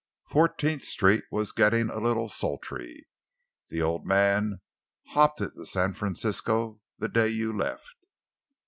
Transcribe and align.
Fourteenth 0.25 0.81
Street 0.81 1.25
was 1.29 1.51
getting 1.51 1.91
a 1.91 1.99
little 1.99 2.27
sultry. 2.27 3.07
The 3.69 3.83
old 3.83 4.03
man 4.03 4.59
hopped 5.09 5.41
it 5.41 5.51
to 5.55 5.63
San 5.67 5.93
Francisco 5.93 6.81
the 6.97 7.07
day 7.07 7.27
you 7.27 7.55
left." 7.55 8.07